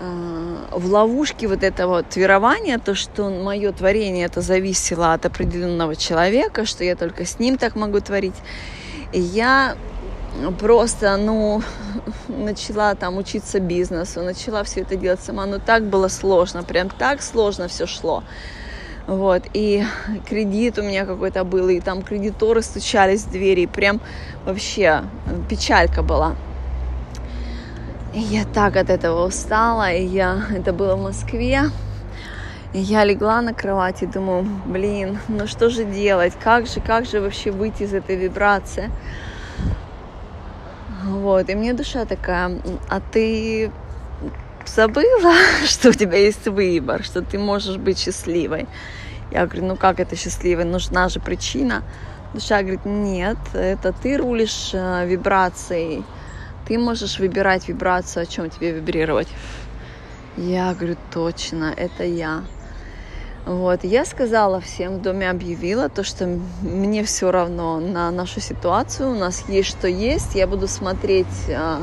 [0.00, 6.84] в ловушке вот этого тверования, то, что мое творение это зависело от определенного человека, что
[6.84, 8.36] я только с ним так могу творить.
[9.12, 9.76] И я
[10.58, 11.62] просто, ну,
[12.28, 17.20] начала там учиться бизнесу, начала все это делать сама, но так было сложно, прям так
[17.20, 18.22] сложно все шло.
[19.06, 19.84] Вот, и
[20.28, 24.00] кредит у меня какой-то был, и там кредиторы стучались в двери, и прям
[24.46, 25.02] вообще
[25.48, 26.36] печалька была.
[28.12, 31.70] Я так от этого устала, и я, это было в Москве,
[32.72, 37.06] и я легла на кровать и думаю, блин, ну что же делать, как же, как
[37.06, 38.90] же вообще выйти из этой вибрации?
[41.04, 43.70] Вот, и мне душа такая, а ты
[44.66, 45.32] забыла,
[45.64, 48.66] что у тебя есть выбор, что ты можешь быть счастливой.
[49.30, 51.84] Я говорю, ну как это счастливой, нужна же причина.
[52.34, 56.04] Душа говорит, нет, это ты рулишь э, вибрацией,
[56.70, 59.26] ты можешь выбирать вибрацию, о чем тебе вибрировать.
[60.36, 62.44] Я говорю, точно, это я.
[63.44, 69.10] Вот, я сказала всем в доме, объявила то, что мне все равно на нашу ситуацию,
[69.10, 71.82] у нас есть что есть, я буду смотреть а,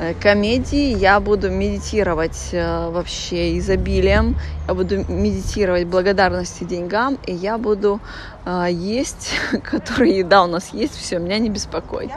[0.00, 7.58] э, комедии, я буду медитировать э, вообще изобилием, я буду медитировать благодарности деньгам, и я
[7.58, 8.00] буду
[8.46, 12.10] э, есть, которая еда у нас есть, все, меня не беспокоит.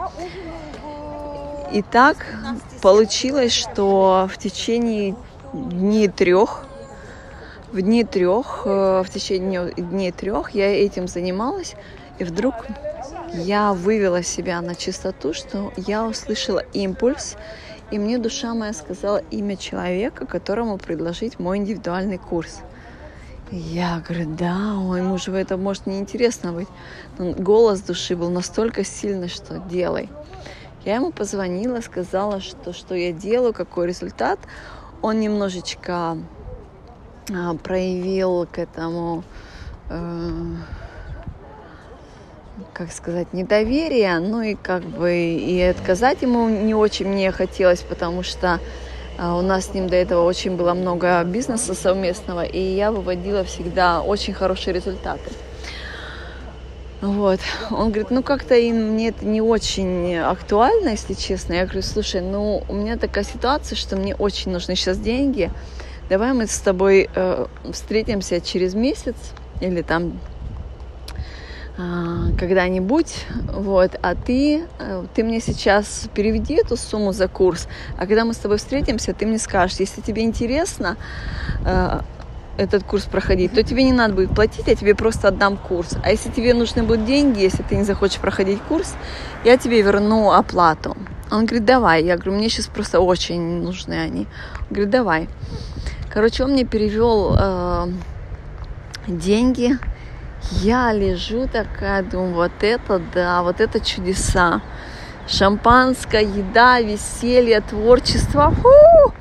[1.72, 2.16] И так
[2.82, 5.16] получилось, что в течение
[5.52, 6.64] дней трех
[7.72, 11.74] в дни трех, э, в течение дней трех я этим занималась,
[12.18, 12.54] и вдруг
[13.34, 17.36] я вывела себя на чистоту, что я услышала импульс,
[17.90, 22.60] и мне душа моя сказала имя человека, которому предложить мой индивидуальный курс.
[23.50, 26.68] Я говорю, да, ой, мужу это может неинтересно быть.
[27.16, 30.10] Но голос души был настолько сильный, что делай.
[30.88, 34.38] Я ему позвонила, сказала, что, что я делаю, какой результат.
[35.02, 36.16] Он немножечко
[37.30, 39.22] а, проявил к этому,
[39.90, 40.54] э,
[42.72, 48.22] как сказать, недоверие, ну и как бы и отказать ему не очень мне хотелось, потому
[48.22, 48.58] что
[49.18, 53.44] э, у нас с ним до этого очень было много бизнеса совместного, и я выводила
[53.44, 55.30] всегда очень хорошие результаты.
[57.00, 57.38] Вот.
[57.70, 61.54] Он говорит, ну как-то мне это не очень актуально, если честно.
[61.54, 65.50] Я говорю, слушай, ну у меня такая ситуация, что мне очень нужны сейчас деньги,
[66.08, 69.14] давай мы с тобой э, встретимся через месяц
[69.60, 70.18] или там
[71.76, 78.06] э, когда-нибудь, вот, а ты, э, ты мне сейчас переведи эту сумму за курс, а
[78.06, 80.96] когда мы с тобой встретимся, ты мне скажешь, если тебе интересно
[81.64, 82.00] э,
[82.58, 85.96] этот курс проходить, то тебе не надо будет платить, я тебе просто отдам курс.
[86.02, 88.94] А если тебе нужны будут деньги, если ты не захочешь проходить курс,
[89.44, 90.96] я тебе верну оплату.
[91.30, 92.04] Он говорит, давай.
[92.04, 94.26] Я говорю, мне сейчас просто очень нужны они.
[94.62, 95.28] Он говорит, давай.
[96.12, 97.88] Короче, он мне перевел э,
[99.06, 99.78] деньги.
[100.50, 104.62] Я лежу такая, думаю, вот это да, вот это чудеса.
[105.28, 108.50] Шампанское, еда, веселье, творчество.
[108.50, 109.12] Фу!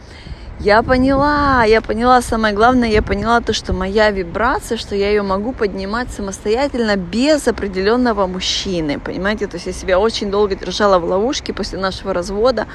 [0.60, 5.22] Я поняла, я поняла, самое главное, я поняла то, что моя вибрация, что я ее
[5.22, 9.46] могу поднимать самостоятельно без определенного мужчины, понимаете?
[9.46, 12.65] То есть я себя очень долго держала в ловушке после нашего развода,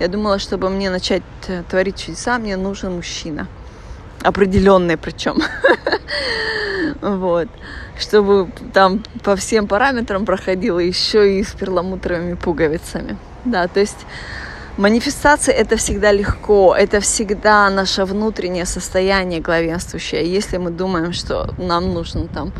[0.00, 3.46] я думала, чтобы мне начать э, творить чудеса, мне нужен мужчина.
[4.22, 5.40] Определенный причем.
[7.00, 7.48] Вот.
[7.98, 13.16] Чтобы там по всем параметрам проходило еще и с перламутровыми пуговицами.
[13.44, 14.06] Да, то есть
[14.76, 20.36] Манифестация это всегда легко, это всегда наше внутреннее состояние главенствующее.
[20.36, 22.52] Если мы думаем, что нам нужен там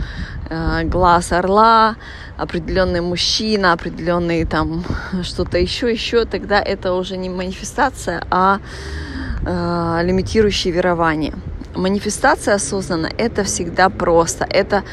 [0.48, 1.96] э, глаз орла,
[2.36, 4.84] определенный мужчина, определенный там
[5.24, 8.60] что-то еще, еще, тогда это уже не манифестация, а
[9.44, 11.34] э, лимитирующее верование.
[11.74, 14.46] Манифестация осознанно это всегда просто.
[14.48, 14.84] Это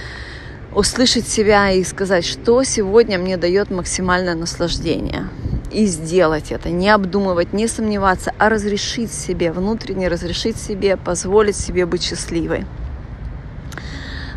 [0.73, 5.27] услышать себя и сказать, что сегодня мне дает максимальное наслаждение
[5.71, 11.85] и сделать это, не обдумывать, не сомневаться, а разрешить себе, внутренне разрешить себе, позволить себе
[11.85, 12.65] быть счастливой.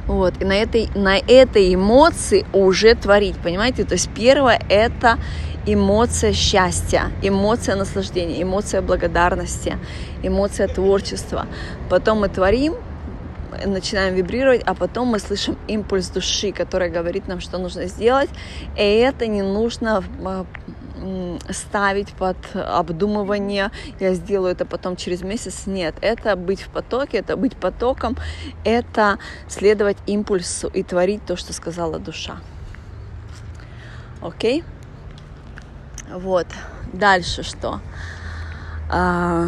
[0.06, 3.84] Вот, и на этой, на этой эмоции уже творить, понимаете?
[3.84, 5.18] То есть первое– это
[5.66, 9.78] эмоция счастья, эмоция наслаждения, эмоция благодарности,
[10.22, 11.46] эмоция творчества.
[11.88, 12.74] Потом мы творим,
[13.64, 18.30] начинаем вибрировать, а потом мы слышим импульс души, который говорит нам, что нужно сделать.
[18.76, 20.44] И это не нужно а,
[21.50, 23.70] ставить под обдумывание,
[24.00, 25.66] я сделаю это потом через месяц.
[25.66, 28.16] Нет, это быть в потоке, это быть потоком,
[28.64, 29.18] это
[29.48, 32.36] следовать импульсу и творить то, что сказала душа.
[34.22, 34.64] Окей?
[36.10, 36.46] Вот.
[36.92, 37.80] Дальше что?
[38.90, 39.46] А...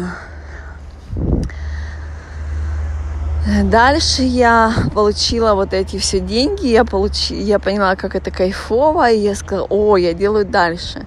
[3.63, 9.19] Дальше я получила вот эти все деньги, я, получи, я поняла, как это кайфово, и
[9.19, 11.05] я сказала, о, я делаю дальше.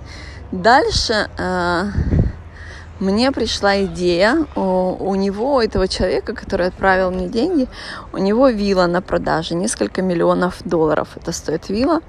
[0.53, 1.85] Дальше э,
[2.99, 7.69] мне пришла идея, у, у него, у этого человека, который отправил мне деньги,
[8.13, 12.01] у него вилла на продаже, несколько миллионов долларов это стоит вилла.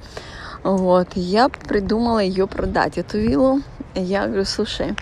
[0.63, 3.61] Вот, я придумала ее продать, эту виллу.
[3.95, 4.95] Я говорю, слушай,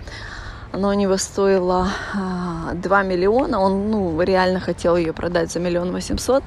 [0.71, 5.91] она у него стоила а, 2 миллиона, он, ну, реально хотел ее продать за миллион
[5.91, 6.43] восемьсот.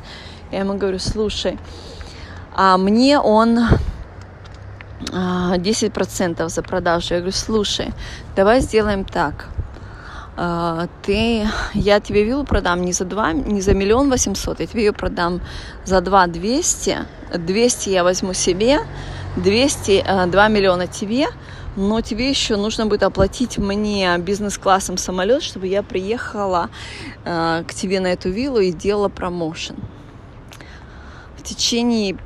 [0.50, 1.58] Я ему говорю, слушай,
[2.54, 3.60] а мне он
[5.10, 7.14] 10% а, за продажу.
[7.14, 7.92] Я говорю, слушай,
[8.36, 9.48] давай сделаем так.
[10.36, 14.84] А, ты, я тебе виллу продам не за 2, не за миллион восемьсот, я тебе
[14.84, 15.40] ее продам
[15.84, 16.98] за 2 200.
[17.34, 18.80] 200 я возьму себе,
[19.36, 21.26] 200, 2 миллиона тебе,
[21.76, 26.68] но тебе еще нужно будет оплатить мне бизнес-классом самолет, чтобы я приехала
[27.24, 29.76] к тебе на эту виллу и делала промоушен.
[31.38, 32.18] В течение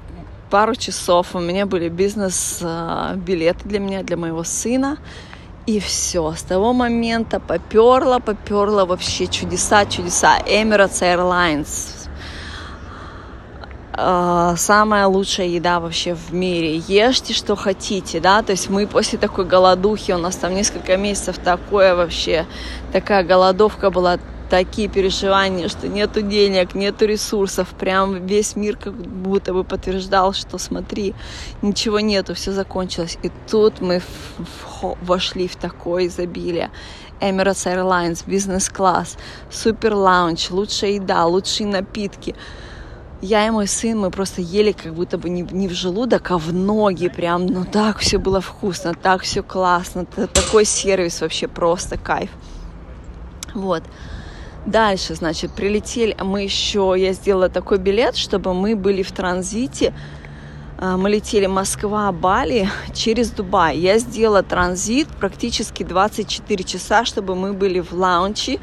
[0.51, 4.99] пару часов у меня были бизнес-билеты для меня, для моего сына.
[5.66, 10.38] И все, с того момента поперла, поперла вообще чудеса, чудеса.
[10.47, 12.07] Emirates Airlines,
[13.99, 16.76] а, самая лучшая еда вообще в мире.
[16.76, 21.38] Ешьте, что хотите, да, то есть мы после такой голодухи, у нас там несколько месяцев
[21.38, 22.44] такое вообще,
[22.92, 24.18] такая голодовка была,
[24.49, 30.59] такие переживания, что нету денег, нету ресурсов, прям весь мир как будто бы подтверждал, что
[30.59, 31.14] смотри,
[31.62, 33.18] ничего нету, все закончилось.
[33.22, 34.03] И тут мы
[35.03, 36.70] вошли в такое изобилие.
[37.20, 39.16] Emirates Airlines, бизнес-класс,
[39.51, 42.34] супер лаунч, лучшая еда, лучшие напитки–
[43.22, 46.38] я и мой сын, мы просто ели как будто бы не, не в желудок, а
[46.38, 47.47] в ноги прям.
[47.47, 50.05] Ну так все было вкусно, так все классно.
[50.05, 52.30] Такой сервис вообще просто кайф.
[53.55, 53.82] Вот.
[54.66, 59.94] Дальше, значит, прилетели, мы еще, я сделала такой билет, чтобы мы были в транзите
[60.78, 63.78] а, мы летели Москва, Бали через Дубай.
[63.78, 68.58] Я сделала транзит практически 24 часа, чтобы мы были в лаунче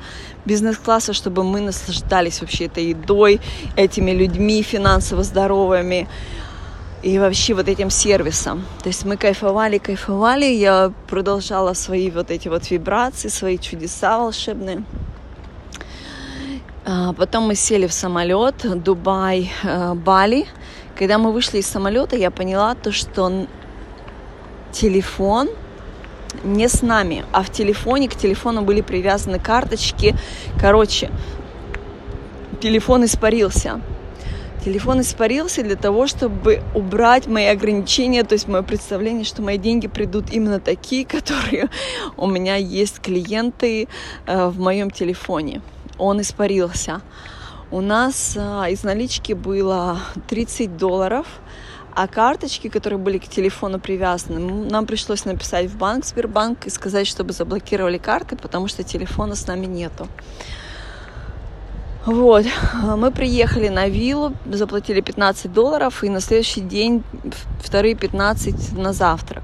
[0.46, 3.42] бизнес-класса, чтобы мы наслаждались вообще этой едой,
[3.76, 6.08] этими людьми финансово здоровыми
[7.02, 8.64] и вообще вот этим сервисом.
[8.84, 14.84] То есть мы кайфовали, кайфовали, я продолжала свои вот эти вот вибрации, свои чудеса волшебные.
[16.86, 20.46] А, потом мы сели в самолет Дубай, э, Бали.
[20.98, 23.48] Когда мы вышли из самолета, я поняла то, что
[24.74, 25.50] телефон
[26.44, 30.16] не с нами, а в телефоне, к телефону были привязаны карточки.
[30.60, 31.10] Короче,
[32.60, 33.80] телефон испарился.
[34.66, 39.88] Телефон испарился для того, чтобы убрать мои ограничения, то есть мое представление, что мои деньги
[39.88, 41.70] придут именно такие, которые
[42.18, 43.88] у меня есть клиенты
[44.26, 45.62] э, в моем телефоне.
[45.98, 47.02] Он испарился.
[47.72, 51.26] У нас а, из налички было 30 долларов,
[51.96, 54.40] а карточки, которые были к телефону привязаны,
[54.70, 59.48] нам пришлось написать в банк Сбербанк и сказать, чтобы заблокировали карты, потому что телефона с
[59.48, 60.08] нами нету.
[62.06, 62.46] Вот,
[62.98, 67.04] мы приехали на виллу, заплатили 15 долларов, и на следующий день
[67.62, 69.44] вторые 15 на завтрак.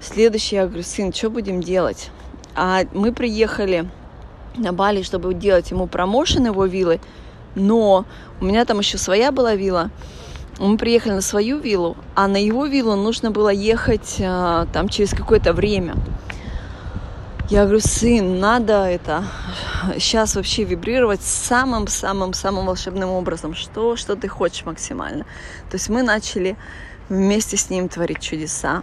[0.00, 2.10] Следующий, я говорю, сын, что будем делать?
[2.54, 3.90] А мы приехали
[4.58, 7.00] на Бали, чтобы делать ему промоушен его виллы,
[7.54, 8.04] но
[8.40, 9.90] у меня там еще своя была вилла.
[10.58, 15.10] Мы приехали на свою виллу, а на его виллу нужно было ехать а, там через
[15.10, 15.94] какое-то время.
[17.48, 19.24] Я говорю, сын, надо это
[19.98, 23.54] сейчас вообще вибрировать самым-самым-самым волшебным образом.
[23.54, 25.24] Что, что ты хочешь максимально.
[25.70, 26.56] То есть мы начали
[27.08, 28.82] вместе с ним творить чудеса.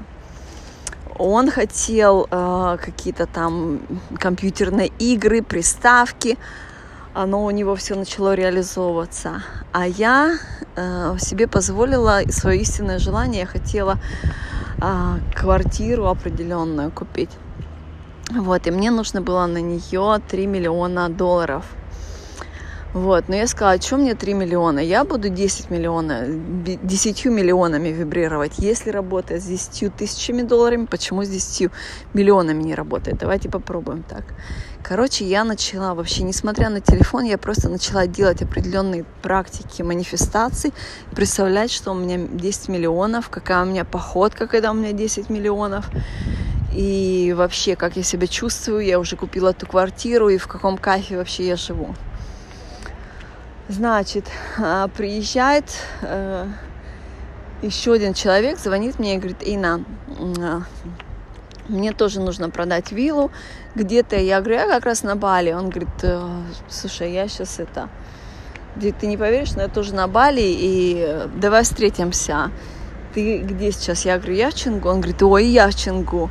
[1.18, 3.80] Он хотел э, какие-то там
[4.20, 6.38] компьютерные игры, приставки.
[7.14, 9.44] Оно у него все начало реализовываться.
[9.72, 10.38] А я
[10.76, 13.42] э, себе позволила свое истинное желание.
[13.42, 13.98] Я хотела
[14.82, 17.32] э, квартиру определенную купить.
[18.32, 21.66] Вот, и мне нужно было на нее 3 миллиона долларов.
[22.96, 24.80] Вот, но я сказала, что мне 3 миллиона?
[24.80, 26.30] Я буду 10 миллионов,
[26.64, 28.54] 10 миллионами вибрировать.
[28.58, 31.72] Если работает с 10 тысячами долларами, почему с 10
[32.14, 33.18] миллионами не работает?
[33.18, 34.24] Давайте попробуем так.
[34.82, 40.72] Короче, я начала вообще, несмотря на телефон, я просто начала делать определенные практики манифестаций,
[41.14, 45.90] представлять, что у меня 10 миллионов, какая у меня походка, когда у меня 10 миллионов,
[46.74, 51.18] и вообще, как я себя чувствую, я уже купила эту квартиру, и в каком кайфе
[51.18, 51.94] вообще я живу.
[53.68, 54.26] Значит,
[54.60, 55.66] а, приезжает
[56.04, 56.46] э,
[57.64, 59.84] еще один человек, звонит мне и говорит, Ина,
[60.40, 60.62] а,
[61.68, 63.32] мне тоже нужно продать виллу
[63.74, 64.18] где-то.
[64.18, 65.52] Я говорю, я как раз на Бали.
[65.52, 66.22] Он говорит, «Э,
[66.70, 67.90] слушай, я сейчас это...
[68.80, 72.52] Ты не поверишь, но я тоже на Бали, и давай встретимся.
[73.16, 74.06] Ты где сейчас?
[74.06, 74.90] Я говорю, я в Чингу.
[74.90, 76.30] Он говорит, ой, я в Чингу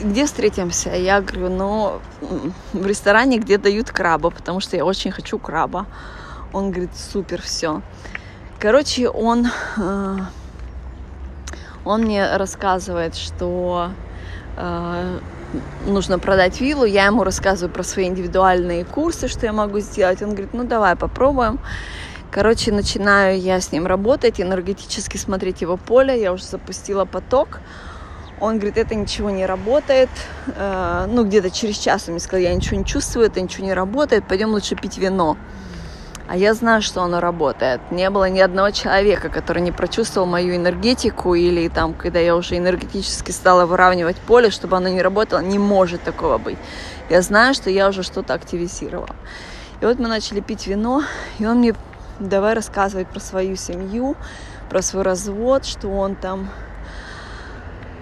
[0.00, 0.90] где встретимся?
[0.90, 2.00] Я говорю, ну,
[2.72, 5.86] в ресторане, где дают краба, потому что я очень хочу краба.
[6.52, 7.82] Он говорит, супер, все.
[8.58, 10.16] Короче, он, э,
[11.84, 13.90] он мне рассказывает, что
[14.56, 15.18] э,
[15.86, 16.84] нужно продать виллу.
[16.84, 20.22] Я ему рассказываю про свои индивидуальные курсы, что я могу сделать.
[20.22, 21.58] Он говорит, ну, давай попробуем.
[22.30, 26.20] Короче, начинаю я с ним работать, энергетически смотреть его поле.
[26.20, 27.60] Я уже запустила поток.
[28.40, 30.08] Он говорит, это ничего не работает.
[30.46, 33.74] Э, ну, где-то через час он мне сказал, я ничего не чувствую, это ничего не
[33.74, 35.36] работает, пойдем лучше пить вино.
[36.28, 37.80] А я знаю, что оно работает.
[37.90, 42.58] Не было ни одного человека, который не прочувствовал мою энергетику или там, когда я уже
[42.58, 46.58] энергетически стала выравнивать поле, чтобы оно не работало, не может такого быть.
[47.08, 49.16] Я знаю, что я уже что-то активизировала.
[49.80, 51.02] И вот мы начали пить вино,
[51.38, 51.74] и он мне
[52.20, 54.14] давай рассказывать про свою семью,
[54.68, 56.50] про свой развод, что он там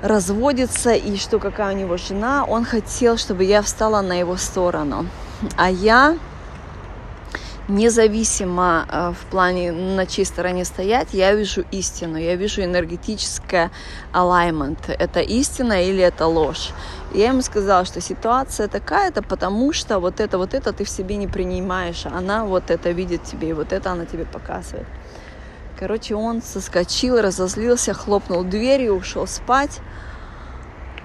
[0.07, 5.07] разводится и что какая у него жена, он хотел, чтобы я встала на его сторону.
[5.57, 6.17] А я
[7.69, 13.71] независимо э, в плане на чьей стороне стоять, я вижу истину, я вижу энергетическое
[14.13, 14.79] alignment.
[14.99, 16.71] Это истина или это ложь.
[17.13, 21.17] Я ему сказала, что ситуация такая-то, потому что вот это, вот это ты в себе
[21.17, 24.87] не принимаешь, она вот это видит тебе, и вот это она тебе показывает.
[25.79, 29.81] Короче, он соскочил, разозлился, хлопнул дверью, ушел спать.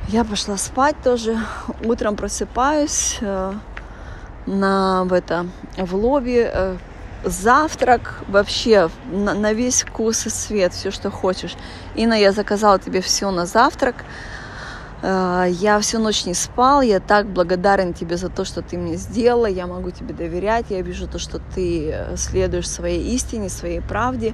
[0.08, 1.38] Я пошла спать тоже.
[1.84, 3.54] Утром просыпаюсь э,
[4.46, 5.48] на, в, это,
[5.78, 6.50] в лобби.
[6.50, 6.78] Э,
[7.26, 11.56] завтрак вообще на, на весь вкус и свет, все, что хочешь.
[11.96, 14.06] Инна, я заказала тебе все на завтрак.
[15.02, 18.96] Э, я всю ночь не спал, я так благодарен тебе за то, что ты мне
[18.96, 23.82] сделала, я могу тебе доверять, я вижу то, что ты э, следуешь своей истине, своей
[23.82, 24.34] правде,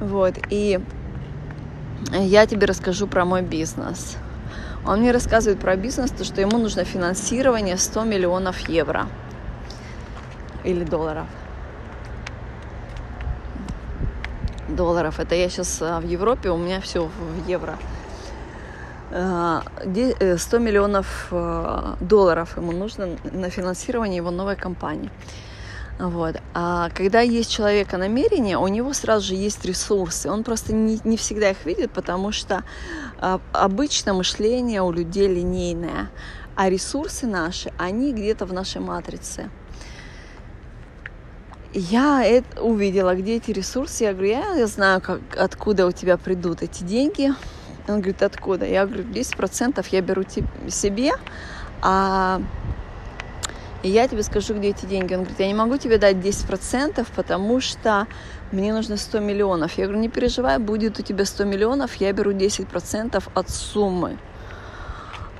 [0.00, 0.80] вот, и
[2.12, 4.16] я тебе расскажу про мой бизнес.
[4.86, 9.06] Он мне рассказывает про бизнес, то, что ему нужно финансирование 100 миллионов евро
[10.64, 11.26] или долларов.
[14.68, 15.20] Долларов.
[15.20, 17.76] Это я сейчас э, в Европе, у меня все в евро.
[19.10, 25.10] 100 э, э, миллионов э, долларов ему нужно на финансирование его новой компании.
[25.98, 26.36] Вот.
[26.54, 30.30] А когда есть человека намерение, у него сразу же есть ресурсы.
[30.30, 32.62] Он просто не, не всегда их видит, потому что
[33.18, 36.08] а, обычно мышление у людей линейное,
[36.56, 39.50] а ресурсы наши, они где-то в нашей матрице.
[41.74, 44.04] Я это увидела, где эти ресурсы.
[44.04, 47.34] Я говорю, я, я знаю, как, откуда у тебя придут эти деньги.
[47.90, 48.66] Он говорит, откуда?
[48.66, 50.22] Я говорю, 10% я беру
[50.68, 51.12] себе,
[51.82, 52.40] а
[53.82, 55.14] я тебе скажу, где эти деньги.
[55.14, 58.06] Он говорит, я не могу тебе дать 10%, потому что
[58.52, 59.78] мне нужно 100 миллионов.
[59.78, 64.18] Я говорю, не переживай, будет у тебя 100 миллионов, я беру 10% от суммы,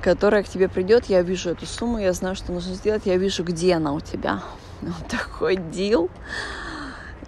[0.01, 1.05] которая к тебе придет.
[1.05, 4.41] Я вижу эту сумму, я знаю, что нужно сделать, я вижу, где она у тебя.
[4.81, 6.09] Вот такой дел.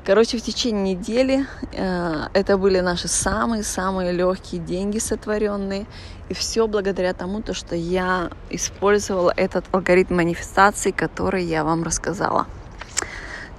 [0.06, 5.86] Короче, в течение недели э, это были наши самые-самые легкие деньги сотворенные.
[6.28, 12.48] И все благодаря тому, то, что я использовала этот алгоритм манифестации, который я вам рассказала.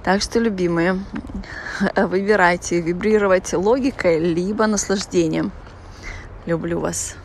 [0.03, 1.03] Так что, любимые,
[1.95, 5.51] выбирайте, вибрировать логикой, либо наслаждением.
[6.45, 7.15] Люблю вас.